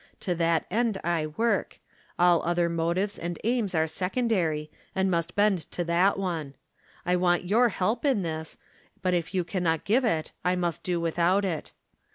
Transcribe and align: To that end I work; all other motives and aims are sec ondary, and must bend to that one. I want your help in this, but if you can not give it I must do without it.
To 0.21 0.33
that 0.33 0.65
end 0.71 0.99
I 1.03 1.27
work; 1.27 1.77
all 2.17 2.41
other 2.41 2.69
motives 2.69 3.19
and 3.19 3.37
aims 3.43 3.75
are 3.75 3.85
sec 3.85 4.15
ondary, 4.15 4.69
and 4.95 5.11
must 5.11 5.35
bend 5.35 5.69
to 5.69 5.83
that 5.83 6.17
one. 6.17 6.55
I 7.05 7.15
want 7.15 7.45
your 7.45 7.69
help 7.69 8.03
in 8.03 8.23
this, 8.23 8.57
but 9.03 9.13
if 9.13 9.35
you 9.35 9.43
can 9.43 9.61
not 9.61 9.85
give 9.85 10.03
it 10.03 10.31
I 10.43 10.55
must 10.55 10.81
do 10.81 10.99
without 10.99 11.45
it. 11.45 11.71